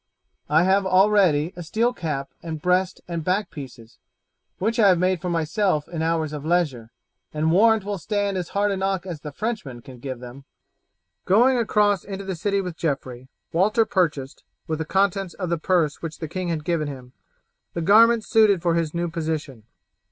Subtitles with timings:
[0.49, 3.99] I have already a steel cap and breast and back pieces,
[4.57, 6.89] which I have made for myself in hours of leisure,
[7.35, 10.45] and warrant will stand as hard a knock as the Frenchmen can give them."
[11.25, 16.01] Going across into the city with Geoffrey, Walter purchased, with the contents of the purse
[16.01, 17.13] which the king had given him,
[17.75, 19.65] the garments suited for his new position.